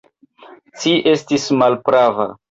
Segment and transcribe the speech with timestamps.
[0.85, 2.27] Ci estis malprava.